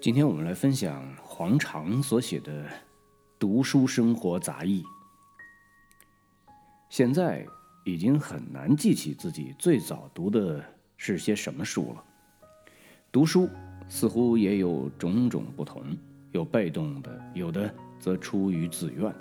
[0.00, 2.62] 今天我们来分享黄长所写的
[3.36, 4.80] 《读书生活杂忆》。
[6.88, 7.44] 现在
[7.84, 10.64] 已经很难记起自己最早读的
[10.96, 12.04] 是些什么书了。
[13.10, 13.50] 读书
[13.88, 15.82] 似乎也有种种不同，
[16.30, 19.12] 有被动的，有的则出于自愿。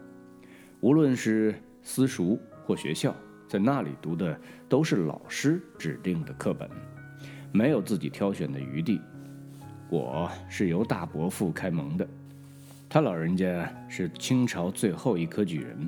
[0.81, 3.15] 无论是私塾或学校，
[3.47, 6.69] 在那里读的都是老师指定的课本，
[7.51, 9.01] 没有自己挑选的余地。
[9.89, 12.05] 我是由大伯父开蒙的，
[12.89, 15.87] 他老人家是清朝最后一科举人，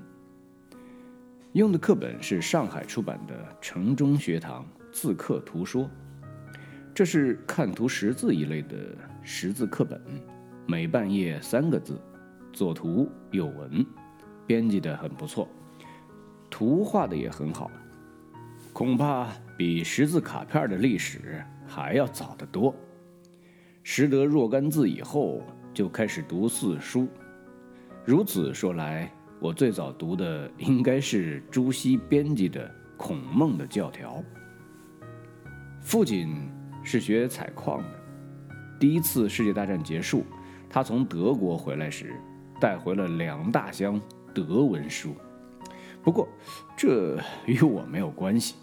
[1.52, 5.90] 用的课本是上海出版的城中学堂字课图说，
[6.94, 8.78] 这是看图识字一类的
[9.22, 10.02] 识字课本，
[10.66, 12.00] 每半页三个字，
[12.54, 13.86] 左图右文，
[14.48, 15.46] 编辑的很不错，
[16.50, 17.70] 图画的也很好，
[18.72, 19.28] 恐怕
[19.58, 22.74] 比识字卡片的历史还要早得多。
[23.92, 25.42] 识得若干字以后，
[25.74, 27.08] 就开始读四书。
[28.06, 32.68] 如此说来，我最早读的应该是朱熹编辑的
[32.98, 34.24] 《孔孟的教条》。
[35.82, 36.52] 父亲
[36.84, 37.90] 是学采矿的，
[38.80, 40.24] 第一次世界大战结束，
[40.70, 42.14] 他从德国回来时，
[42.62, 44.00] 带回了两大箱
[44.36, 45.16] 德文书。
[46.04, 46.30] 不过，
[46.78, 47.18] 这
[47.48, 48.54] 与我没有关系。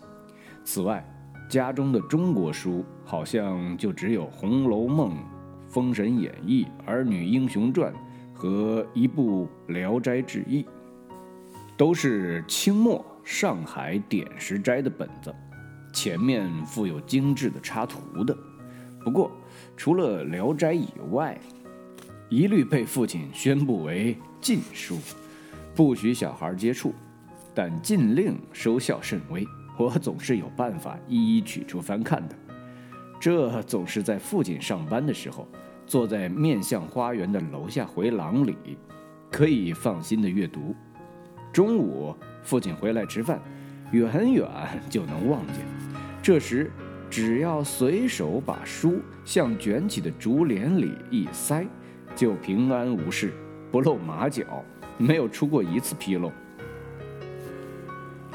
[0.62, 1.04] 此外，
[1.48, 5.10] 家中的中国书好像就只有《红楼梦》
[5.68, 7.92] 《封神演义》《儿女英雄传》
[8.34, 10.62] 和一部《聊斋志异》，
[11.76, 15.34] 都是清末上海点石斋的本子，
[15.92, 18.36] 前面附有精致的插图的。
[19.04, 19.30] 不过，
[19.76, 21.38] 除了《聊斋》以外，
[22.28, 24.98] 一律被父亲宣布为禁书，
[25.76, 26.92] 不许小孩接触，
[27.54, 29.46] 但禁令收效甚微。
[29.76, 32.34] 我总是有办法一一取出翻看的，
[33.20, 35.46] 这总是在父亲上班的时候，
[35.86, 38.56] 坐在面向花园的楼下回廊里，
[39.30, 40.74] 可以放心的阅读。
[41.52, 43.40] 中午父亲回来吃饭，
[43.92, 44.48] 远远
[44.88, 45.56] 就能望见。
[46.22, 46.70] 这时，
[47.08, 51.66] 只要随手把书向卷起的竹帘里一塞，
[52.14, 53.32] 就平安无事，
[53.70, 54.64] 不露马脚，
[54.98, 56.32] 没有出过一次纰漏。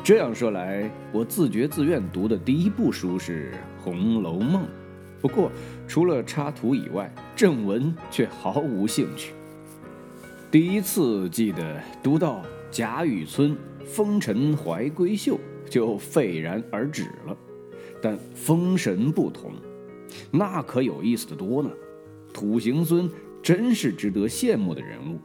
[0.03, 3.51] 这样说来，我自觉自愿读的第一部书是
[3.83, 4.63] 《红楼梦》，
[5.21, 5.51] 不过
[5.87, 9.33] 除了插图以外，正文却毫无兴趣。
[10.49, 12.41] 第一次记得读到
[12.71, 15.39] 贾雨村风尘怀闺秀，
[15.69, 17.37] 就愤然而止了。
[18.01, 19.51] 但封神不同，
[20.31, 21.69] 那可有意思的多呢。
[22.33, 23.07] 土行孙
[23.43, 25.19] 真是值得羡慕的人物，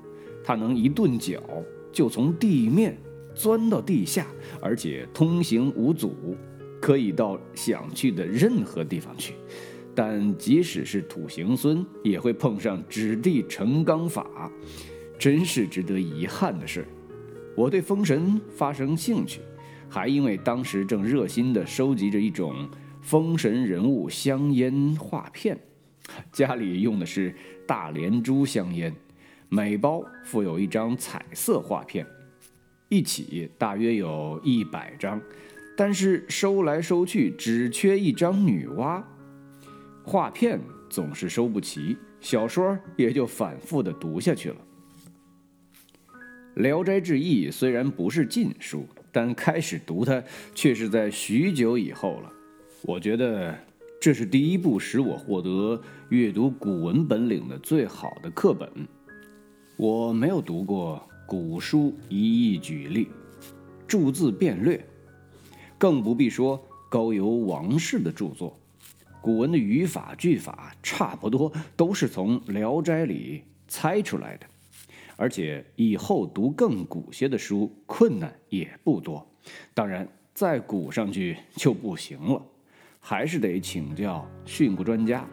[0.45, 1.41] 他能一顿脚
[1.91, 2.99] 就从地面。
[3.37, 4.27] 钻到地下，
[4.61, 6.35] 而且通行无阻，
[6.81, 9.35] 可以到想去的任何地方去。
[9.95, 14.51] 但即使是土行孙，也会碰上指地成钢法，
[15.19, 16.87] 真是值得遗憾的事。
[17.55, 19.41] 我对封神发生兴趣，
[19.89, 22.69] 还因为当时正热心地收集着一种
[23.01, 25.59] 封神人物香烟画片，
[26.33, 27.35] 家里用的是
[27.67, 28.95] 大连珠香烟，
[29.49, 32.07] 每包附有一张彩色画片。
[32.89, 35.21] 一起大约有一百张，
[35.77, 39.03] 但是收来收去只缺一张女娲，
[40.05, 44.57] 画片总是收不齐，小说也就反复的读下去了。
[46.63, 50.23] 《聊斋志异》虽然不是禁书，但开始读它
[50.55, 52.33] 却是在许久以后了。
[52.83, 53.53] 我觉得
[54.01, 58.71] 这是第一部使我获得阅读古文本领的最好的课本。
[59.77, 61.07] 我没有读过。
[61.27, 63.09] 古书一一举例，
[63.85, 64.83] 注字变略，
[65.77, 68.57] 更不必说高邮王氏的著作。
[69.21, 74.47] 古文的语法句法差不多都是从《聊斋》里猜出来的，
[75.17, 79.27] 而且以后读更古些的书，困难也不多。
[79.75, 82.41] 当然，再古上去就不行了，
[83.01, 85.29] 还是得请教训诂专家。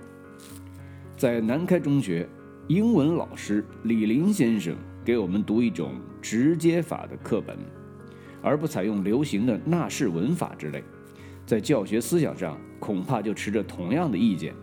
[1.16, 2.28] 在南开中学，
[2.68, 4.75] 英文老师李林先生。
[5.04, 7.58] 给我们读一种直接法的课本，
[8.42, 10.84] 而不采用流行的纳式文法之类，
[11.46, 14.54] 在教学思想上恐怕就持着同样的意见。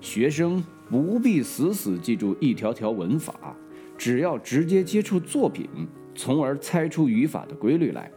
[0.00, 3.54] 学生不必死死记住一条条文法，
[3.96, 5.68] 只要直接接触作品，
[6.14, 8.10] 从而猜出语法的规律来。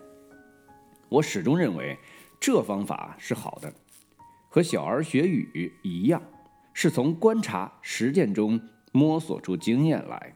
[1.09, 1.95] 我始终认为
[2.39, 3.71] 这方法是好的，
[4.49, 6.19] 和小儿学语一样，
[6.73, 8.59] 是从观察实践中
[8.91, 10.35] 摸索出经验来。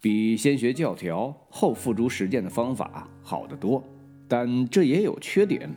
[0.00, 3.84] 比先学教条后付诸实践的方法好得多，
[4.26, 5.68] 但这也有缺点。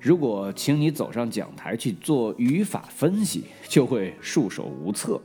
[0.00, 5.20] 如果请你走上讲台去做语法分析，就会束手无策。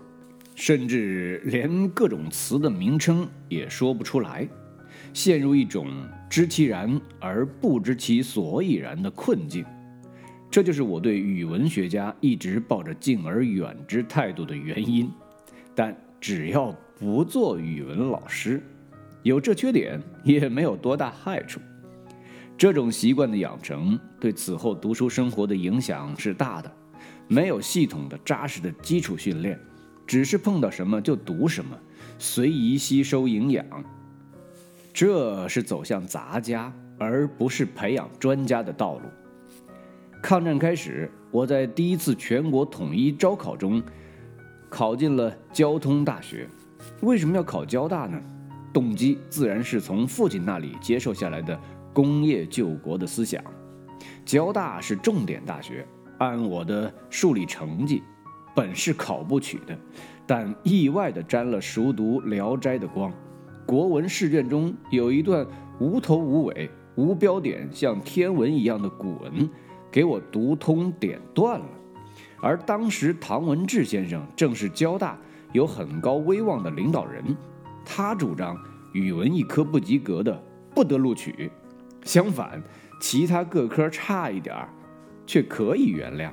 [0.54, 4.48] 甚至连各种词的名称也说不出来，
[5.14, 5.88] 陷入一种
[6.30, 9.64] 知其然而不知其所以然的困境。
[10.50, 15.08] 这就是我对语文学家一直抱着敬而远之态度的原因。
[15.76, 18.62] 但只要不做语文老师，
[19.22, 21.60] 有这缺点也没有多大害处。
[22.58, 26.72] 这种习惯的养成对此后读书生活的影响是大的。
[27.28, 29.60] 没有系统的扎实的基础训练，
[30.08, 31.78] 只是碰到什么就读什么，
[32.18, 33.64] 随意吸收营养，
[34.92, 39.02] 这是走向杂家而不是培养专家的道路。
[40.24, 43.84] 抗战开始，我在第一次全国统一招考中
[44.70, 46.50] 考进了交通大学。
[47.02, 48.22] 为什么要考交大呢？
[48.74, 51.60] 动机自然是从父亲那里接受下来的
[51.94, 53.44] 工业救国的思想。
[54.24, 55.86] 交大是重点大学。
[56.20, 58.02] 按我的数理成绩，
[58.56, 59.78] 本是考不取的，
[60.26, 63.14] 但意外地沾了熟读《聊斋》的光。
[63.68, 65.46] 国文试卷中有一段
[65.80, 69.48] 无头无尾、无标点，像天文一样的古文，
[69.92, 71.66] 给我读通点断了。
[72.42, 75.20] 而当时唐文治先生正是交大
[75.54, 77.24] 有很高威望的领导人，
[77.86, 78.58] 他主张
[78.94, 80.42] 语文一科不及格的
[80.74, 81.52] 不得录取，
[82.04, 82.62] 相反，
[83.00, 84.70] 其他各科差一点儿。
[85.28, 86.32] 却可以原谅。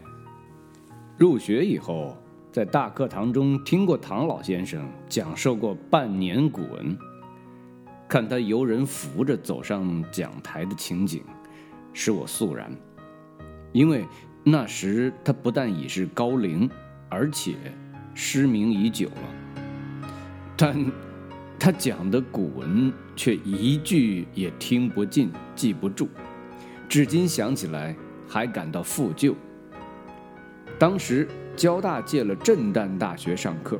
[1.18, 2.16] 入学以后，
[2.52, 6.96] 在大课堂中听过唐老先生讲授过半年古文，
[8.08, 11.24] 看他由人扶着走上讲台的情景，
[11.92, 12.70] 使我肃然。
[13.72, 14.04] 因为
[14.44, 16.70] 那时他不但已是高龄，
[17.08, 17.56] 而且
[18.14, 20.08] 失明已久了，
[20.56, 20.74] 但
[21.58, 26.08] 他讲的古文却一句也听不进、记不住，
[26.88, 27.94] 至今想起来。
[28.26, 29.34] 还感到负疚。
[30.76, 33.78] 当时交大借了震旦大学上课，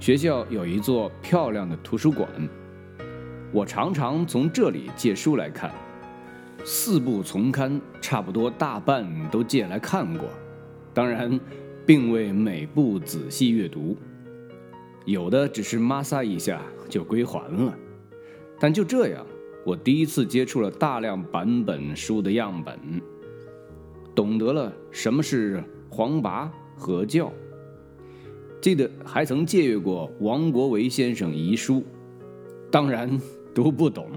[0.00, 2.28] 学校有一座漂亮的图书馆，
[3.52, 5.70] 我常常从这里借书来看，
[6.64, 10.28] 四部丛刊差不多大半都借来看过，
[10.92, 11.38] 当然，
[11.84, 13.96] 并未每部仔细阅读，
[15.04, 17.76] 有的只是抹撒一下就归还了。
[18.60, 19.26] 但就这样，
[19.64, 22.78] 我第一次接触了大量版本书的样本。
[24.14, 27.32] 懂得了什么是黄拔和教，
[28.60, 31.82] 记得还曾借阅过王国维先生遗书，
[32.70, 33.20] 当然
[33.54, 34.08] 读不懂，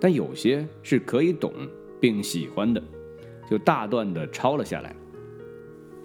[0.00, 1.52] 但有些是可以懂
[2.00, 2.82] 并喜欢的，
[3.48, 4.96] 就大段的抄了下来。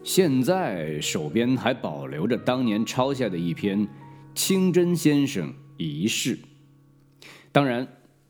[0.06, 3.88] 现在手边还保留着当年抄下的一篇
[4.36, 6.38] 清真先生遗事。
[7.52, 7.88] 当然，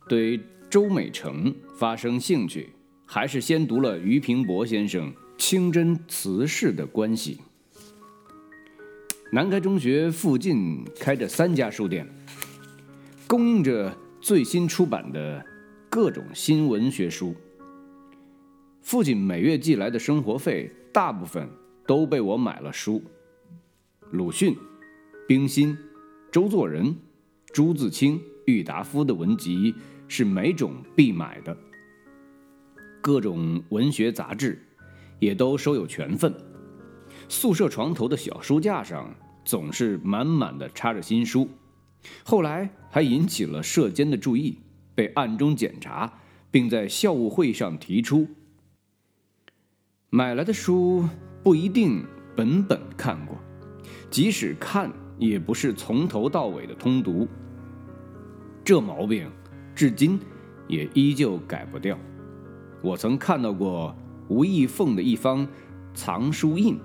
[0.07, 0.39] 对
[0.69, 2.69] 周美成发生兴趣。
[3.05, 7.37] 还是先读了俞平伯先生清真词事的关系。
[9.31, 12.07] 南开中学附近开着三家书店，
[13.27, 15.45] 供应着最新出版的
[15.87, 17.35] 各种新文学书。
[18.81, 21.47] 父亲每月寄来的生活费，大部分
[21.85, 23.01] 都被我买了书。
[24.11, 24.55] 鲁迅、
[25.27, 25.77] 冰心、
[26.31, 26.95] 周作人、
[27.53, 29.73] 朱自清、郁达夫的文集
[30.07, 31.55] 是每种必买的。
[33.01, 34.59] 各种文学杂志，
[35.19, 36.33] 也都收有全份。
[37.29, 39.13] 宿舍床头的小书架上
[39.43, 41.47] 总是满满的插着新书。
[42.23, 44.59] 后来还引起了社监的注意，
[44.93, 46.19] 被暗中检查，
[46.51, 48.27] 并在校务会上提出：
[50.09, 51.07] 买来的书
[51.45, 52.03] 不一定
[52.35, 53.37] 本本看过，
[54.09, 57.27] 即使看，也不是从头到尾的通读。
[58.63, 59.29] 这毛病，
[59.75, 60.19] 至今
[60.67, 61.95] 也依旧改不掉。
[62.81, 63.95] 我曾看到过
[64.27, 65.47] 吴义凤的一方
[65.93, 66.79] 藏书印，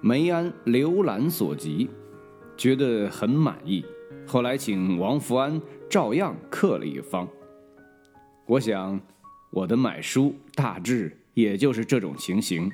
[0.00, 1.90] 梅安浏览所集，
[2.56, 3.84] 觉得很满意。
[4.24, 7.26] 后来请王福安照样刻了一方。
[8.46, 9.00] 我想，
[9.50, 12.70] 我的买书大致也就是这种情形，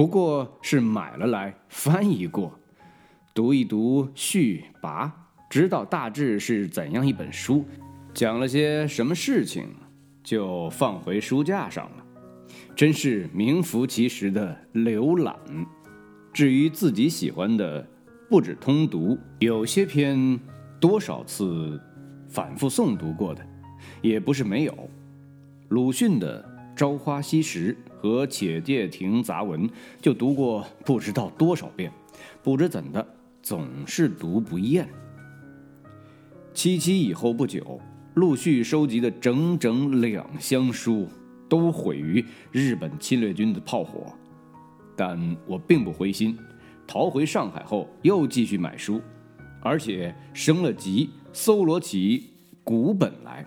[0.00, 2.58] 不过是买了来翻译过，
[3.34, 5.10] 读一读序跋，
[5.50, 7.66] 知道大致是怎样一本书，
[8.14, 9.68] 讲了些什么事情。
[10.24, 12.04] 就放回书架上了，
[12.74, 15.36] 真是名副其实的浏览。
[16.32, 17.86] 至于自己喜欢的，
[18.30, 20.40] 不止通读，有些篇
[20.80, 21.78] 多少次
[22.26, 23.46] 反复诵读过的，
[24.00, 24.74] 也不是没有。
[25.68, 26.42] 鲁迅的
[26.74, 29.68] 《朝花夕拾》和《且介亭杂文》
[30.00, 31.92] 就读过不知道多少遍，
[32.42, 33.06] 不知怎的
[33.42, 34.88] 总是读不厌。
[36.54, 37.80] 七七以后不久。
[38.14, 41.06] 陆续收集的整整两箱书
[41.48, 44.12] 都毁于日本侵略军的炮火，
[44.96, 46.36] 但我并不灰心，
[46.88, 49.00] 逃回上海后又继续买书，
[49.62, 52.30] 而且升了级，搜罗起
[52.64, 53.46] 古本来。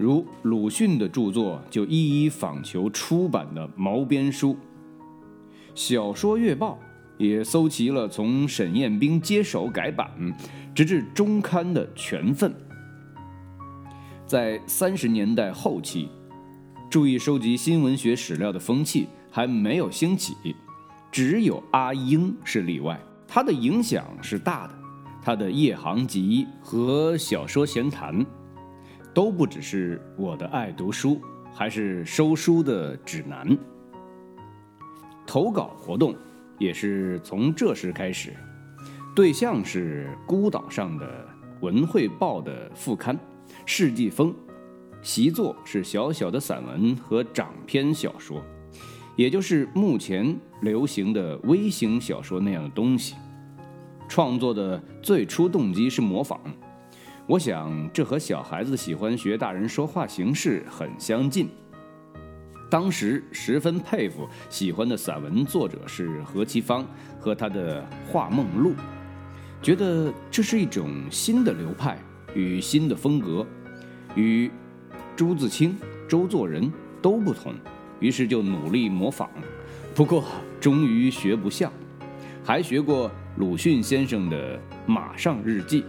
[0.00, 4.56] 如鲁迅的著作，就一一访求出版的毛边书；
[5.74, 6.78] 小说月报
[7.18, 10.10] 也搜齐了从沈雁冰接手改版，
[10.74, 12.50] 直至中刊的全份。
[14.24, 16.08] 在三十年代后期，
[16.88, 20.34] 注意收集新文学史料的风气还没有兴起，
[21.12, 22.98] 只有阿英是例外。
[23.28, 24.74] 他的影响是大的，
[25.20, 28.24] 他的夜航集和小说闲谈。
[29.12, 31.20] 都不只是我的爱读书，
[31.52, 33.56] 还是收书的指南。
[35.26, 36.14] 投稿活动
[36.58, 38.32] 也是从这时开始，
[39.14, 41.06] 对象是孤岛上的
[41.60, 43.16] 《文汇报》的副刊
[43.66, 44.32] 《世纪风》，
[45.02, 48.42] 习作是小小的散文和长篇小说，
[49.16, 53.16] 也就是目前流行的微型小说那样的东西。
[54.08, 56.40] 创作的最初动机是模仿。
[57.30, 61.48] 我想，这和小孩子喜欢学大人说话形式很相近。
[62.68, 66.84] 当时十分佩服喜欢的散文作者是何其芳
[67.20, 68.70] 和他的《画梦录》，
[69.62, 71.96] 觉得这是一种新的流派
[72.34, 73.46] 与新的风格，
[74.16, 74.50] 与
[75.14, 76.68] 朱自清、周作人
[77.00, 77.54] 都不同，
[78.00, 79.30] 于是就努力模仿。
[79.94, 80.24] 不过
[80.60, 81.72] 终于学不像，
[82.44, 85.82] 还学过鲁迅先生的《马上日记》。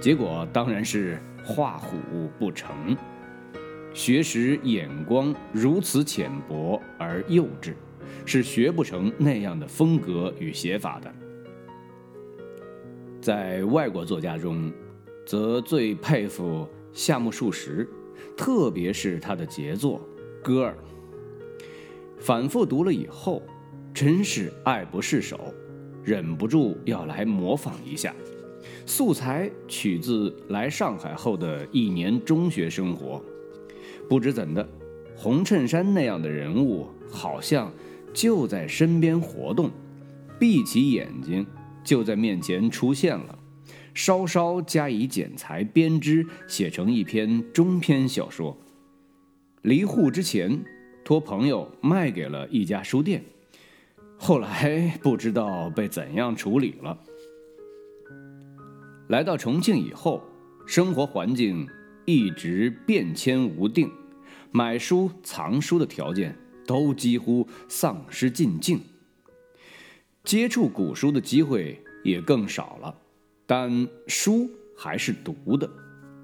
[0.00, 1.96] 结果当然是画虎
[2.38, 2.96] 不成，
[3.92, 7.74] 学识眼光如此浅薄而幼稚，
[8.24, 11.12] 是学不成那样的风格与写法的。
[13.20, 14.72] 在外国作家中，
[15.26, 17.88] 则最佩服夏目漱石，
[18.36, 20.00] 特别是他的杰作
[20.42, 20.78] 《歌儿》，
[22.18, 23.42] 反复读了以后，
[23.92, 25.52] 真是爱不释手，
[26.04, 28.14] 忍不住要来模仿一下。
[28.86, 33.22] 素材取自来上海后的一年中学生活，
[34.08, 34.66] 不知怎的，
[35.16, 37.72] 红衬衫那样的人物好像
[38.12, 39.70] 就在身边活动，
[40.38, 41.46] 闭起眼睛
[41.84, 43.38] 就在面前出现了，
[43.94, 48.56] 稍稍加以剪裁编织，写成一篇中篇小说。
[49.62, 50.64] 离沪之前，
[51.04, 53.24] 托朋友卖给了一家书店，
[54.16, 56.96] 后来不知道被怎样处理了。
[59.08, 60.22] 来到重庆以后，
[60.66, 61.66] 生活环境
[62.04, 63.90] 一直变迁无定，
[64.50, 66.36] 买书藏书的条件
[66.66, 68.78] 都几乎丧失尽境，
[70.24, 72.94] 接触古书的机会也更少了。
[73.46, 75.68] 但书还是读的，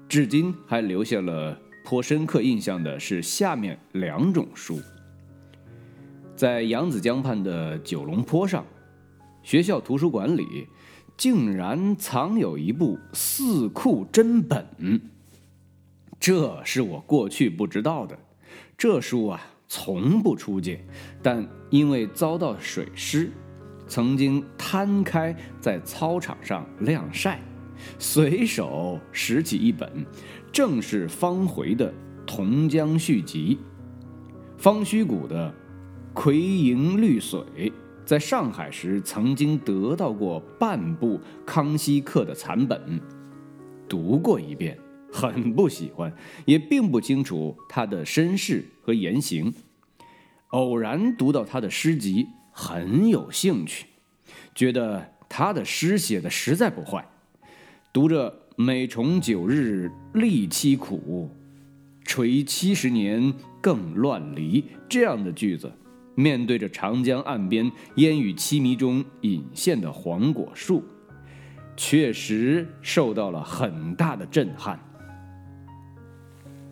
[0.07, 4.79] 至今还留下了颇深刻印象的是下面两种书。
[6.35, 8.63] 在扬子江畔的九龙坡上，
[9.41, 10.67] 学校图书馆里。
[11.17, 14.99] 竟然藏有一部四库真本，
[16.19, 18.17] 这是我过去不知道的。
[18.77, 20.83] 这书啊，从不出借，
[21.23, 23.31] 但因为遭到水湿，
[23.87, 27.39] 曾经摊开在操场上晾晒，
[27.97, 30.05] 随手拾起一本，
[30.51, 31.89] 正是方回的
[32.27, 33.57] 《同江续集》，
[34.61, 35.49] 方虚谷的
[36.13, 37.39] 《葵营绿水》。
[38.05, 43.01] 在上海时，曾经得到过半部康熙刻的残本，
[43.89, 44.77] 读过一遍，
[45.11, 46.13] 很不喜欢，
[46.45, 49.51] 也并不清楚他的身世和言行。
[50.49, 53.87] 偶然读到他的诗集，很有兴趣，
[54.53, 57.03] 觉得他的诗写的实在不坏。
[57.91, 61.31] 读着“每重九日历凄苦，
[62.03, 65.71] 垂七十年更乱离”这样的句子。
[66.15, 70.83] 面对着长江岸边烟雨凄迷中隐现的黄果树，
[71.77, 74.79] 确实受到了很大的震撼。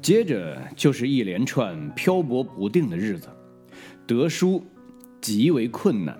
[0.01, 3.29] 接着就是一连串漂泊不定的日子，
[4.05, 4.61] 得书
[5.21, 6.17] 极为困难，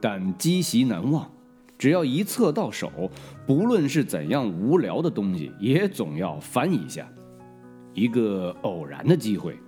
[0.00, 1.30] 但积习难忘。
[1.76, 3.10] 只要一册到手，
[3.46, 7.06] 不论是怎样无聊的东西，也总要翻一下。
[7.92, 9.58] 一个偶然的机会。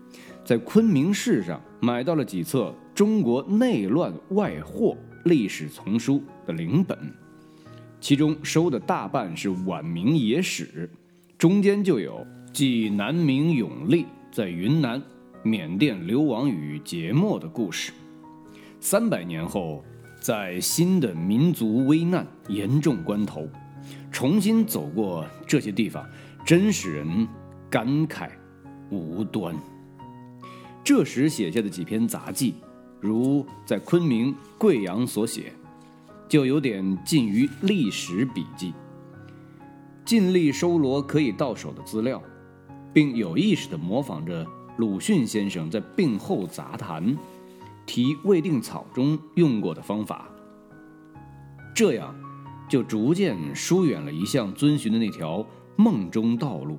[0.44, 6.98] 在昆明市上买到了几册中国内乱外祸历史丛书的零本，
[7.98, 10.90] 其中收的大半是晚明野史，
[11.38, 15.02] 中间就有记南明永历在云南、
[15.42, 17.90] 缅甸流亡与劫没的故事。
[18.80, 19.82] 三百年后，
[20.20, 23.48] 在新的民族危难严重关头，
[24.12, 26.06] 重新走过这些地方，
[26.44, 27.26] 真使人
[27.70, 28.28] 感慨
[28.90, 29.56] 无端。
[30.84, 32.56] 这时写下的几篇杂记，
[33.00, 35.50] 如在昆明、贵阳所写，
[36.28, 38.74] 就有点近于历史笔记，
[40.04, 42.22] 尽力收罗可以到手的资料，
[42.92, 47.16] 并有意识地模仿着鲁迅先生在病后杂谈
[47.86, 50.28] 提未定草中用过的方法。
[51.74, 52.14] 这样，
[52.68, 55.42] 就逐渐疏远了一向遵循的那条
[55.76, 56.78] 梦中道路，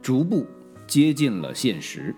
[0.00, 0.46] 逐步
[0.86, 2.16] 接近了现实。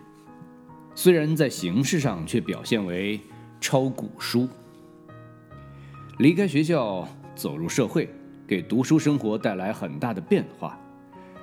[0.99, 3.21] 虽然在形式上却表现为
[3.61, 4.49] 抄古书。
[6.17, 8.09] 离开学校走入社会，
[8.47, 10.79] 给读书生活带来很大的变化。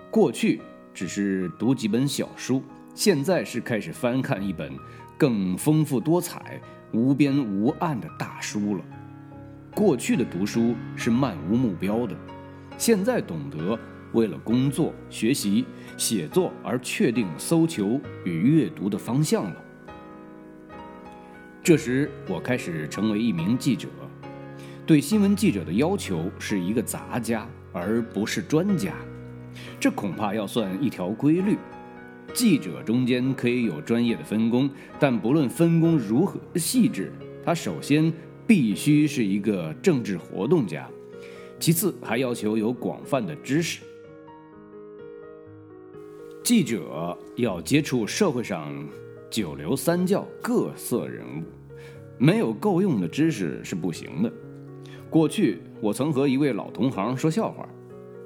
[0.10, 0.60] 过去
[0.92, 2.64] 只是读几本小书，
[2.96, 4.76] 现在是开始翻看一本
[5.20, 6.60] 更丰富多彩、
[6.92, 8.84] 无边无岸的大书了。
[9.76, 12.16] 过去的读书是漫无目标的，
[12.76, 13.78] 现在懂得
[14.13, 15.65] 为了工作、学习、
[15.98, 19.55] 写作而确定搜求与阅读的方向了。
[21.62, 23.88] 这时，我开始成为一名记者，
[24.86, 28.93] 对新闻记者的要求是一个杂家，而不是专家。
[29.79, 31.58] 这恐怕要算一条规律：
[32.34, 37.12] 记者中间可以有专业的分工，但不论分工如何细致，
[37.43, 38.13] 他首先。
[38.46, 40.86] 必须是一个政治活动家，
[41.62, 43.79] 其次还要求有广泛的知识。
[46.44, 48.86] 记者要接触社会上
[49.30, 51.44] 九流三教各色人物，
[52.18, 54.30] 没有够用的知识是不行的。
[55.10, 57.66] 过去我曾和一位老同行说笑话，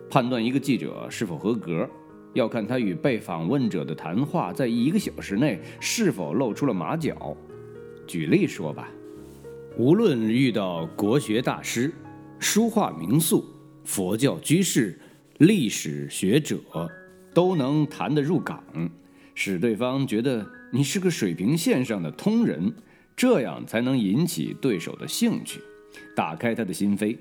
[0.09, 1.87] 判断一个记者是否合格，
[2.33, 7.37] 要看他与被访问者的谈话在一个小时内是否露出了马脚。
[8.07, 8.89] 举例说吧。
[9.77, 11.93] 无论遇到国学大师、
[12.39, 13.45] 书画名宿、
[13.83, 14.99] 佛教居士、
[15.37, 16.57] 历史学者，
[17.37, 18.63] 都能谈得入港，
[19.35, 22.73] 使对方觉得你是个水平线上的通人，
[23.15, 25.61] 这样才能引起对手的兴趣，
[26.15, 27.15] 打开他的心扉。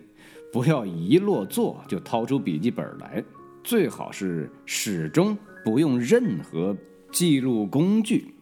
[0.51, 3.23] 不要一落座就掏出笔记本来，
[3.63, 6.75] 最好是始终不用任何
[7.13, 8.33] 记录工具，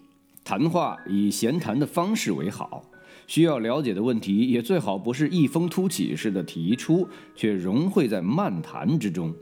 [0.45, 2.89] 谈话以闲谈的方式为好。
[3.27, 9.35] 需要了解的问题也最好不是一风突起似的提出，却融汇在漫谈之中，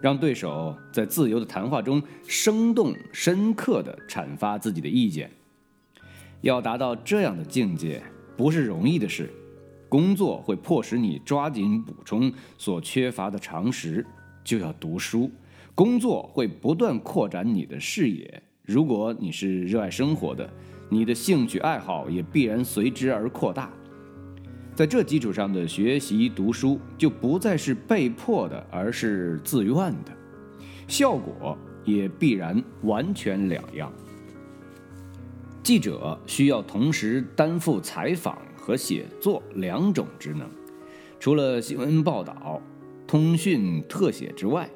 [0.00, 5.30] 让对手在自由的谈话中生动深刻地阐发自己的意见。
[6.40, 8.02] 要达到这样的境界
[8.36, 9.30] 不是容易的事，
[9.88, 14.06] 工作会迫使你抓紧补充所缺乏的常识，
[14.44, 15.30] 就要读书。
[15.74, 18.42] 工作会不断扩展你的视野。
[18.62, 20.48] 如果你是热爱生活的。
[20.90, 23.70] 你的兴趣爱好也必然随之而扩大，
[24.78, 30.16] 在这基础上的学习读书就不再是被迫的，而是自愿的，
[30.86, 33.92] 效果也必然完全两样。
[35.64, 40.48] 记者需要同时担负采访和写作两种职能，
[41.18, 42.62] 除了新闻报道、
[43.04, 44.70] 通讯特写之外，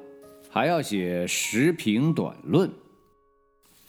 [0.49, 2.69] 还要写时评短论。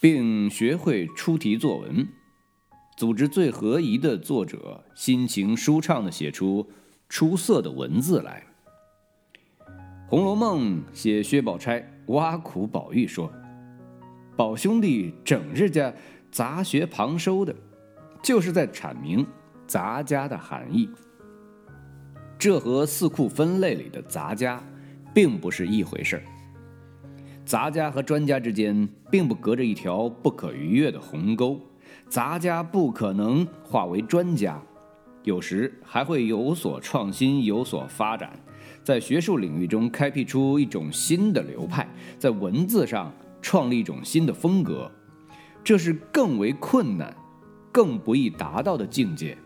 [0.00, 2.06] 并学会出题作文，
[2.96, 6.68] 组织最合宜的作者，心情舒畅地写出
[7.08, 8.44] 出色的文字来。
[10.06, 13.32] 《红楼梦》写薛宝钗挖苦宝玉说
[14.36, 15.92] ：“宝兄弟整日家
[16.30, 17.52] 杂学旁收的，
[18.22, 19.26] 就是在阐明
[19.66, 20.88] 杂家的含义。
[22.38, 24.62] 这和四库分类里的杂家，
[25.12, 26.22] 并不是一回事儿。”
[27.44, 31.60] 杂家和专家之间并不隔着一条不可逾越的鸿沟，
[32.08, 34.60] 杂家不可能化为专家，
[35.22, 38.38] 有时还会有所创新、有所发展，
[38.82, 41.88] 在学术领域中开辟出一种新的流派，
[42.18, 43.12] 在文字上
[43.42, 44.90] 创立一种新的风格，
[45.62, 47.14] 这是更为困难、
[47.72, 49.36] 更不易达到的境界。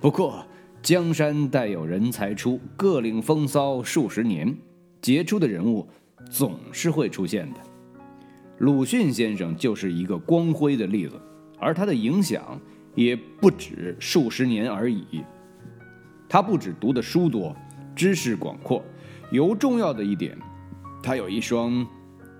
[0.00, 0.44] 不过，
[0.82, 4.56] 江山代有人才出，各领风骚数十年，
[5.00, 5.88] 杰出的人物。
[6.28, 7.60] 总是会出现的。
[8.58, 11.20] 鲁迅先生就是一个光辉的例子，
[11.58, 12.60] 而他的影响
[12.94, 15.24] 也不止数十年而已。
[16.28, 17.54] 他不止读的书多，
[17.94, 18.82] 知识广阔，
[19.30, 20.36] 尤重要的一点，
[21.02, 21.86] 他有一双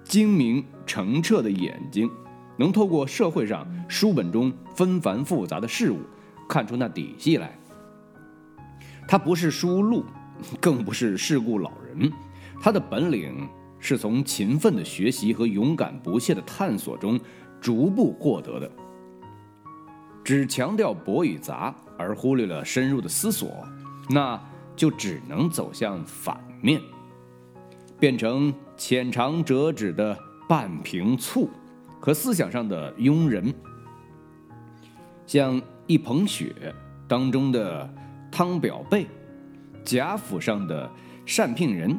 [0.04, 2.10] 精明澄澈的眼睛，
[2.56, 5.98] 能透过社会上书本中纷繁复杂的事物，
[6.48, 7.58] 看出那底细来。
[9.08, 10.04] 他不是书路，
[10.60, 12.12] 更不是世故老人，
[12.60, 13.48] 他的本领。
[13.78, 17.20] 是从勤奋的学习和勇敢不懈的探索中
[17.60, 18.68] 逐步获得的。
[20.26, 23.64] 只强调博与杂，而忽略了深入的思索，
[24.10, 24.36] 那
[24.74, 26.82] 就只能走向反面，
[28.00, 31.48] 变成浅尝辄止的半瓶醋
[32.00, 33.54] 和思想上的庸人。
[35.28, 36.74] 像一捧雪
[37.06, 37.88] 当中的
[38.28, 39.06] 汤表贝，
[39.84, 40.90] 贾府上的
[41.36, 41.96] 单聘人、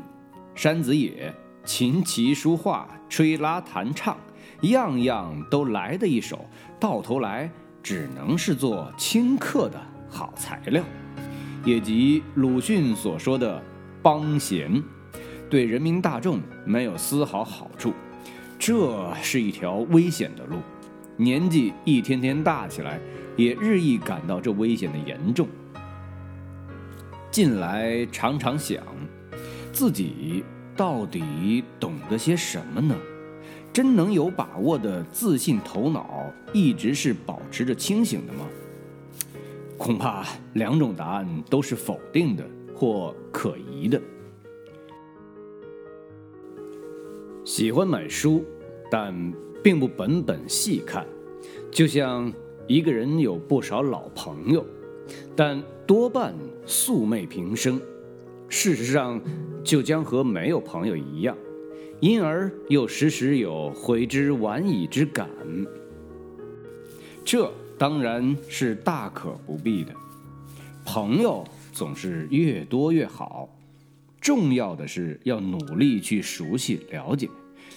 [0.53, 4.17] 山子野，琴棋书画、吹拉弹唱，
[4.63, 6.45] 样样都来的一手，
[6.77, 7.49] 到头来
[7.88, 10.84] 只能是做清客的好材料，
[11.63, 13.63] 也即鲁迅所说的
[14.02, 14.84] 帮闲，
[15.50, 17.93] 对人民大众没有丝毫好处。
[18.60, 20.58] 这是一条危险的路，
[21.15, 23.00] 年纪一天天大起来，
[23.38, 25.47] 也日益感到这危险的严重。
[27.32, 28.84] 近来常常想，
[29.71, 30.43] 自己
[30.76, 32.93] 到底懂得些什么呢？
[33.77, 38.39] 真能有把握的自信头脑，一直是保持着清醒的吗？
[39.77, 44.01] 恐怕两种答案都是否定的或可疑的。
[47.45, 48.43] 喜欢买书，
[48.89, 49.13] 但
[49.63, 51.05] 并不本本细看，
[51.69, 52.33] 就像
[52.65, 54.65] 一个人有不少老朋友，
[55.35, 56.33] 但多半
[56.65, 57.79] 素昧平生，
[58.49, 59.21] 事实上
[59.63, 61.37] 就将和没有朋友一样，
[61.99, 65.27] 因而又时时有悔之晚矣之感。
[67.25, 69.93] 这当然是大可不必的，
[70.86, 73.49] 朋友总是越多越好。
[74.21, 77.29] 重要的是要努力去熟悉了解，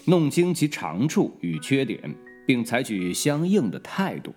[0.04, 2.14] 弄清其长处与缺点，
[2.46, 4.35] 并采取相应的态度。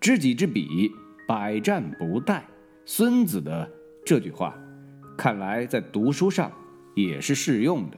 [0.00, 0.90] 知己知彼，
[1.26, 2.40] 百战不殆。
[2.86, 3.70] 孙子的
[4.04, 4.54] 这句话，
[5.16, 6.52] 看来在读书上
[6.94, 7.96] 也是适用的。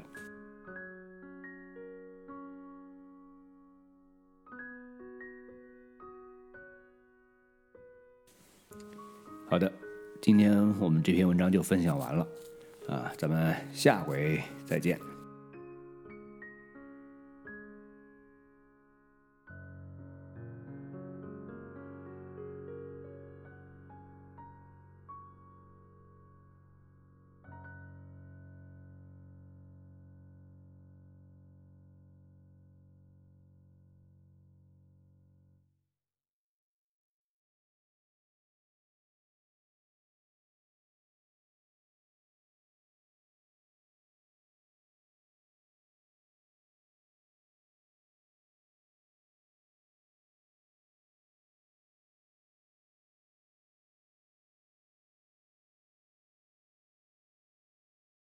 [9.49, 9.73] 好的，
[10.21, 12.27] 今天我们这篇文章就分享完了。
[12.89, 14.99] 啊，咱们下回再见。